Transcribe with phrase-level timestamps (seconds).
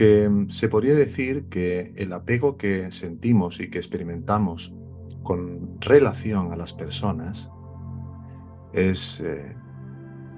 [0.00, 0.48] mismo.com.
[0.48, 4.74] se podría decir que el apego que sentimos y que experimentamos
[5.22, 7.50] con relación a las personas
[8.72, 9.54] es eh,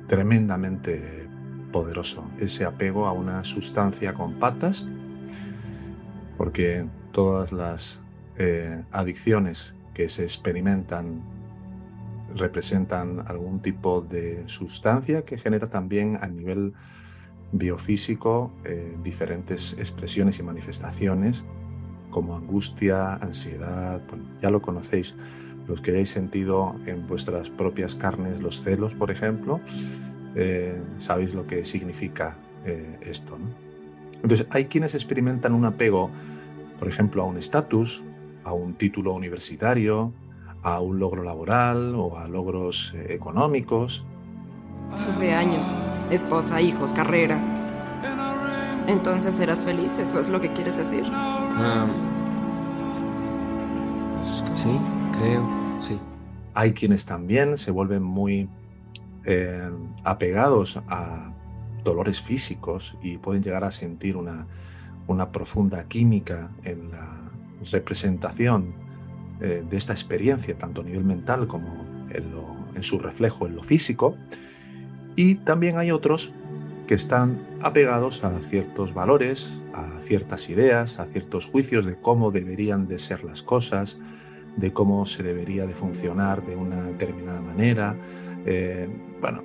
[0.08, 1.28] tremendamente
[1.72, 2.24] poderoso.
[2.38, 4.88] Ese apego a una sustancia con patas,
[6.36, 8.02] porque todas las
[8.36, 11.22] eh, adicciones que se experimentan
[12.34, 16.72] representan algún tipo de sustancia que genera también a nivel
[17.52, 21.44] biofísico eh, diferentes expresiones y manifestaciones
[22.10, 24.02] como angustia, ansiedad,
[24.42, 25.14] ya lo conocéis,
[25.66, 29.60] los que hayáis sentido en vuestras propias carnes los celos, por ejemplo,
[30.34, 32.36] eh, sabéis lo que significa
[32.66, 33.38] eh, esto.
[34.22, 36.10] Entonces, hay quienes experimentan un apego,
[36.78, 38.02] por ejemplo, a un estatus,
[38.44, 40.12] a un título universitario,
[40.62, 44.06] a un logro laboral o a logros económicos.
[44.92, 45.70] Hace años
[46.14, 47.38] esposa, hijos, carrera.
[48.86, 51.04] Entonces serás feliz, ¿eso es lo que quieres decir?
[54.56, 54.78] sí,
[55.18, 55.48] creo,
[55.80, 55.98] sí.
[56.54, 58.48] Hay quienes también se vuelven muy
[59.24, 59.70] eh,
[60.04, 61.32] apegados a
[61.84, 64.46] dolores físicos y pueden llegar a sentir una,
[65.06, 67.16] una profunda química en la
[67.70, 68.74] representación
[69.40, 74.16] eh, de esta experiencia, tanto a nivel mental como en su reflejo en lo físico.
[75.16, 76.32] Y también hay otros
[76.86, 82.88] que están apegados a ciertos valores, a ciertas ideas, a ciertos juicios de cómo deberían
[82.88, 83.98] de ser las cosas,
[84.56, 87.96] de cómo se debería de funcionar de una determinada manera.
[88.44, 88.88] Eh,
[89.20, 89.42] bueno,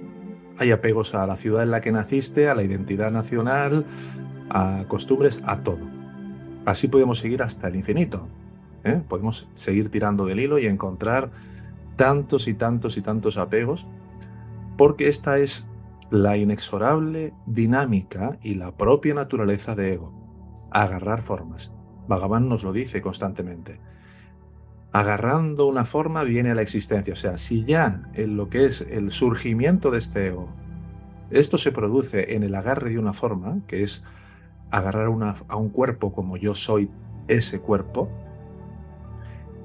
[0.57, 3.85] hay apegos a la ciudad en la que naciste, a la identidad nacional,
[4.49, 5.85] a costumbres, a todo.
[6.65, 8.27] Así podemos seguir hasta el infinito.
[8.83, 9.01] ¿eh?
[9.07, 11.29] Podemos seguir tirando del hilo y encontrar
[11.95, 13.87] tantos y tantos y tantos apegos
[14.77, 15.67] porque esta es
[16.09, 20.13] la inexorable dinámica y la propia naturaleza de ego,
[20.71, 21.73] agarrar formas.
[22.07, 23.79] Bhagavan nos lo dice constantemente.
[24.93, 27.13] Agarrando una forma viene la existencia.
[27.13, 30.47] O sea, si ya en lo que es el surgimiento de este ego,
[31.29, 34.05] esto se produce en el agarre de una forma, que es
[34.71, 35.09] agarrar
[35.47, 36.89] a un cuerpo como yo soy
[37.27, 38.09] ese cuerpo,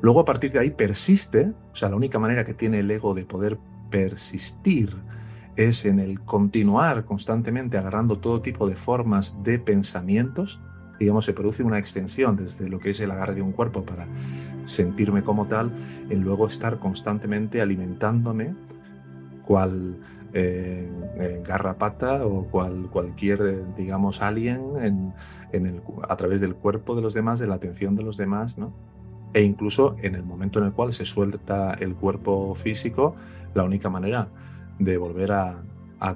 [0.01, 3.15] luego a partir de ahí persiste, o sea, la única manera que tiene el ego
[3.15, 3.59] de poder
[3.93, 4.97] persistir
[5.55, 10.61] es en el continuar constantemente agarrando todo tipo de formas de pensamientos,
[10.99, 14.07] digamos, se produce una extensión desde lo que es el agarre de un cuerpo para
[14.65, 15.71] sentirme como tal,
[16.09, 18.55] en luego estar constantemente alimentándome
[19.43, 19.99] cual
[20.33, 20.89] eh,
[21.19, 25.13] eh, garrapata o cual, cualquier, digamos, alien
[25.53, 28.57] en, el, a través del cuerpo de los demás, de la atención de los demás,
[28.57, 28.73] ¿no?
[29.35, 33.17] E incluso en el momento en el cual se suelta el cuerpo físico,
[33.55, 34.29] la única manera
[34.79, 35.63] de volver a,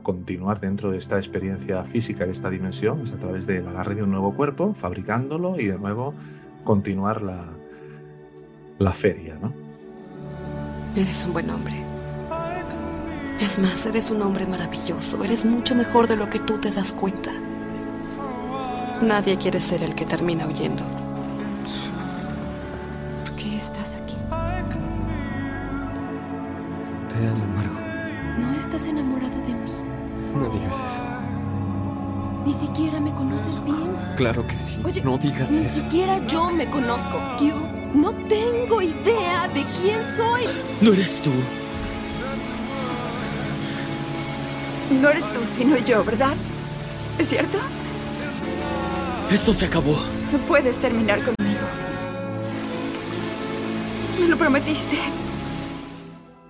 [0.03, 4.03] continuar dentro de esta experiencia física, de esta dimensión, es a través del agarre de
[4.03, 6.13] un nuevo cuerpo, fabricándolo y de nuevo
[6.65, 7.45] continuar la,
[8.81, 9.39] la feria.
[9.41, 9.53] ¿no?
[10.97, 11.75] Eres un buen hombre.
[13.41, 15.23] Es más, eres un hombre maravilloso.
[15.23, 17.31] Eres mucho mejor de lo que tú te das cuenta.
[19.03, 20.83] Nadie quiere ser el que termina huyendo.
[23.57, 24.17] ¿Por qué estás aquí?
[27.09, 27.81] Te amo, Margo.
[28.39, 29.73] No estás enamorado de mí.
[30.35, 31.01] No digas eso.
[32.45, 33.97] Ni siquiera me conoces bien.
[34.17, 34.79] Claro que sí.
[34.85, 35.77] Oye, no digas ni eso.
[35.77, 37.19] Ni siquiera yo me conozco.
[37.39, 37.51] Q,
[37.95, 40.43] no tengo idea de quién soy.
[40.83, 41.31] No eres tú.
[45.01, 46.35] No eres tú, sino yo, ¿verdad?
[47.19, 47.59] ¿Es cierto?
[49.31, 49.97] Esto se acabó.
[50.31, 51.37] No puedes terminar conmigo.
[54.21, 54.97] Me lo prometiste.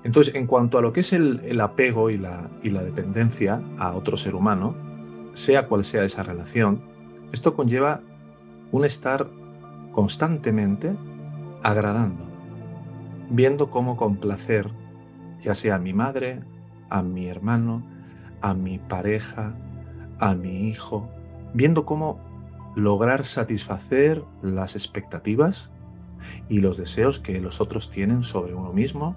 [0.05, 4.37] Entonces, en cuanto a lo que es el, apego y la, dependencia a otro ser
[4.37, 4.77] humano,
[5.33, 6.81] sea cual sea esa relación,
[7.33, 8.03] esto conlleva
[8.71, 9.29] un estar
[9.91, 10.95] constantemente
[11.65, 12.23] agradando,
[13.31, 14.71] viendo cómo complacer,
[15.43, 16.41] ya sea a mi madre,
[16.89, 17.83] a mi hermano,
[18.43, 19.55] a mi pareja,
[20.21, 21.11] a mi hijo,
[21.53, 22.21] viendo cómo
[22.77, 25.73] lograr satisfacer las expectativas
[26.49, 29.17] y los deseos que los otros tienen sobre uno mismo,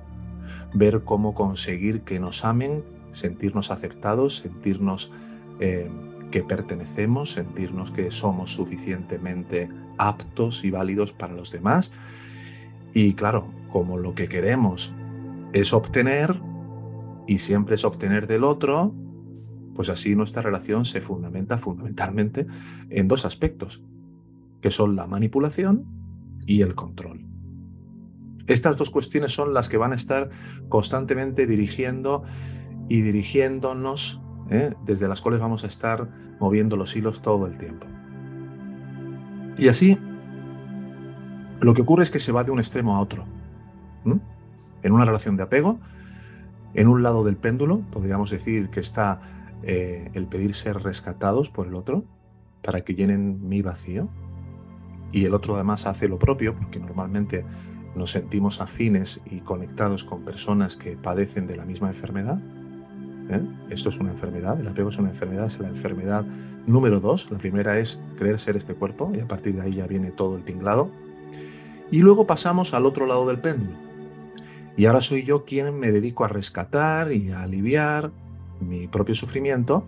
[0.73, 5.11] ver cómo conseguir que nos amen, sentirnos aceptados, sentirnos
[5.59, 5.89] eh,
[6.31, 11.91] que pertenecemos, sentirnos que somos suficientemente aptos y válidos para los demás.
[12.93, 14.93] Y claro, como lo que queremos
[15.53, 16.39] es obtener,
[17.27, 18.93] y siempre es obtener del otro,
[19.75, 22.47] pues así nuestra relación se fundamenta fundamentalmente
[22.89, 23.83] en dos aspectos,
[24.61, 25.98] que son la manipulación
[26.49, 27.27] y el control.
[28.47, 30.31] Estas dos cuestiones son las que van a estar
[30.67, 32.23] constantemente dirigiendo
[32.87, 34.19] y dirigiéndonos,
[34.49, 34.73] ¿eh?
[34.83, 36.09] desde las cuales vamos a estar
[36.39, 37.85] moviendo los hilos todo el tiempo.
[39.59, 39.99] Y así,
[41.61, 43.25] lo que ocurre es que se va de un extremo a otro.
[44.81, 45.79] En una relación de apego,
[46.73, 49.19] en un lado del péndulo, podríamos decir que está
[49.61, 52.05] eh, el pedir ser rescatados por el otro
[52.63, 54.09] para que llenen mi vacío.
[55.11, 57.45] Y el otro además hace lo propio, porque normalmente
[57.95, 62.39] nos sentimos afines y conectados con personas que padecen de la misma enfermedad.
[63.29, 63.41] ¿eh?
[63.69, 66.25] Esto es una enfermedad, el apego es una enfermedad, es la enfermedad
[66.67, 67.29] número dos.
[67.31, 70.37] La primera es creer ser este cuerpo y a partir de ahí ya viene todo
[70.37, 70.89] el tinglado.
[71.91, 73.77] Y luego pasamos al otro lado del péndulo.
[74.77, 78.11] Y ahora soy yo quien me dedico a rescatar y a aliviar
[78.61, 79.85] mi propio sufrimiento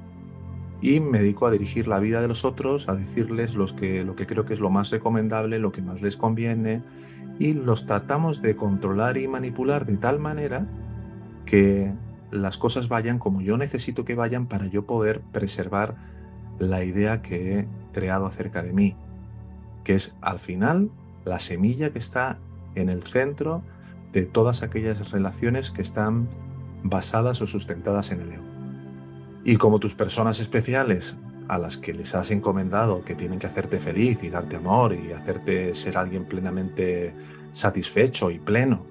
[0.81, 4.45] y me dedico a dirigir la vida de los otros, a decirles lo que creo
[4.45, 6.81] que es lo más recomendable, lo que más les conviene,
[7.39, 10.67] y los tratamos de controlar y manipular de tal manera
[11.45, 11.93] que
[12.31, 15.95] las cosas vayan como yo necesito que vayan para yo poder preservar
[16.59, 18.95] la idea que he creado acerca de mí,
[19.83, 20.89] que es al final
[21.25, 22.39] la semilla que está
[22.75, 23.63] en el centro
[24.13, 26.27] de todas aquellas relaciones que están
[26.83, 28.50] basadas o sustentadas en el ego.
[29.43, 31.17] Y como tus personas especiales
[31.47, 35.11] a las que les has encomendado que tienen que hacerte feliz y darte amor y
[35.11, 37.13] hacerte ser alguien plenamente
[37.51, 38.85] satisfecho y pleno,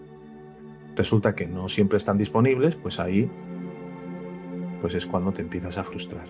[0.96, 3.30] resulta que no siempre están disponibles, pues ahí
[4.80, 6.26] pues es cuando te empiezas a frustrar.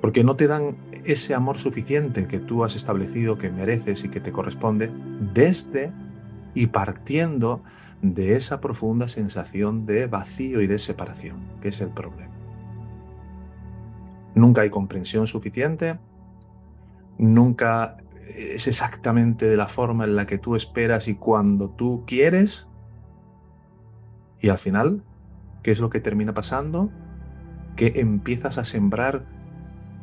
[0.00, 4.20] Porque no te dan ese amor suficiente que tú has establecido que mereces y que
[4.20, 4.90] te corresponde
[5.34, 5.90] desde
[6.56, 7.62] y partiendo
[8.02, 12.32] de esa profunda sensación de vacío y de separación, que es el problema.
[14.34, 15.98] Nunca hay comprensión suficiente,
[17.18, 22.68] nunca es exactamente de la forma en la que tú esperas y cuando tú quieres.
[24.40, 25.02] Y al final,
[25.62, 26.90] ¿qué es lo que termina pasando?
[27.76, 29.26] Que empiezas a sembrar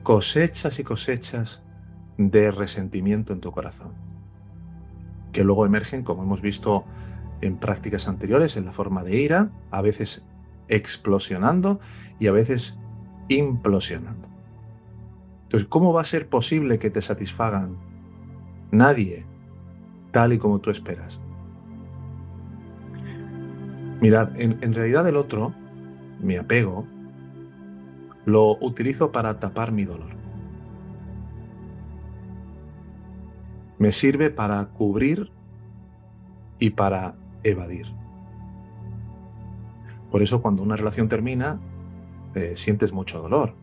[0.04, 1.64] cosechas y cosechas
[2.18, 3.94] de resentimiento en tu corazón,
[5.34, 6.86] que luego emergen, como hemos visto
[7.42, 10.26] en prácticas anteriores, en la forma de ira, a veces
[10.70, 11.80] explosionando
[12.20, 12.80] y a veces
[13.28, 14.30] implosionando.
[15.44, 17.78] Entonces, ¿cómo va a ser posible que te satisfagan?
[18.72, 19.26] Nadie,
[20.12, 21.22] tal y como tú esperas.
[24.02, 25.54] Mirad, en, realidad el otro,
[26.20, 26.86] mi apego,
[28.26, 30.23] lo utilizo para tapar mi dolor.
[33.84, 35.30] Me sirve para cubrir
[36.58, 37.88] y para evadir.
[40.10, 41.60] Por eso cuando una relación termina,
[42.34, 43.56] eh, sientes mucho dolor.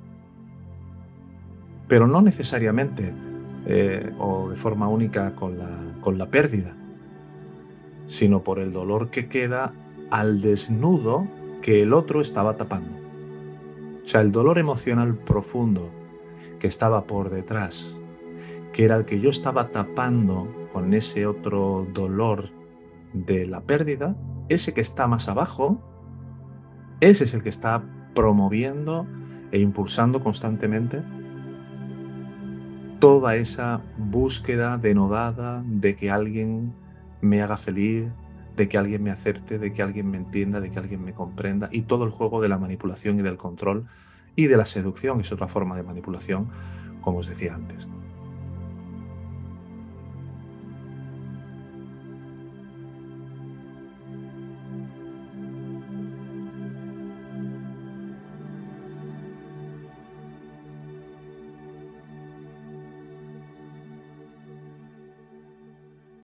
[1.88, 3.14] Pero no necesariamente
[3.64, 5.70] eh, o de forma única con la,
[6.02, 6.76] con la pérdida,
[8.04, 9.72] sino por el dolor que queda
[10.10, 11.26] al desnudo
[11.62, 12.92] que el otro estaba tapando.
[14.04, 15.88] O sea, el dolor emocional profundo
[16.58, 17.98] que estaba por detrás,
[18.72, 22.50] que era el que yo estaba tapando con ese otro dolor
[23.12, 24.16] de la pérdida,
[24.48, 25.82] ese que está más abajo,
[27.00, 27.82] ese es el que está
[28.14, 29.06] promoviendo
[29.52, 31.02] e impulsando constantemente
[33.00, 36.74] toda esa búsqueda denodada de que alguien
[37.22, 38.06] me haga feliz,
[38.56, 41.70] de que alguien me acepte, de que alguien me entienda, de que alguien me comprenda,
[41.72, 43.86] y todo el juego de la manipulación y del control
[44.36, 46.48] y de la seducción, es otra forma de manipulación,
[47.00, 47.88] como os decía antes.